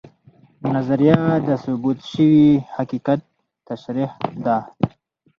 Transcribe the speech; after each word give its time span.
نظریه 0.73 1.19
د 1.47 1.49
ثبوت 1.63 1.99
شوي 2.11 2.45
حقیقت 2.75 3.19
تشریح 3.67 4.11
ده 4.45 4.57